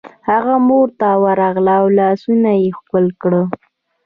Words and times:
هغه 0.29 0.55
مور 0.67 0.87
ته 0.99 1.09
ورغله 1.23 1.73
او 1.81 1.85
لاسونه 1.97 2.51
یې 2.61 2.69
ښکل 2.77 3.05
کړل 3.21 3.45